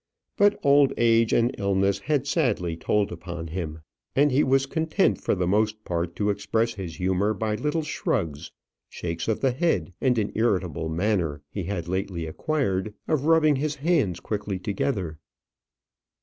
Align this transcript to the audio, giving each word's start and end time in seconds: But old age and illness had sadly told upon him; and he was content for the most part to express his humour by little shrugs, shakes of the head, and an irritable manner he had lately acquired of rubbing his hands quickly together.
But 0.35 0.59
old 0.63 0.93
age 0.97 1.31
and 1.31 1.53
illness 1.59 1.99
had 1.99 2.25
sadly 2.25 2.75
told 2.75 3.11
upon 3.11 3.45
him; 3.49 3.81
and 4.15 4.31
he 4.31 4.43
was 4.43 4.65
content 4.65 5.21
for 5.21 5.35
the 5.35 5.45
most 5.45 5.85
part 5.85 6.15
to 6.15 6.31
express 6.31 6.73
his 6.73 6.95
humour 6.95 7.35
by 7.35 7.53
little 7.53 7.83
shrugs, 7.83 8.49
shakes 8.89 9.27
of 9.27 9.41
the 9.41 9.51
head, 9.51 9.93
and 10.01 10.17
an 10.17 10.31
irritable 10.33 10.89
manner 10.89 11.43
he 11.51 11.65
had 11.65 11.87
lately 11.87 12.25
acquired 12.25 12.95
of 13.07 13.27
rubbing 13.27 13.57
his 13.57 13.75
hands 13.75 14.19
quickly 14.19 14.57
together. 14.57 15.19